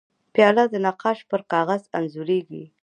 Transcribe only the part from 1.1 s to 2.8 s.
پر کاغذ انځورېږي.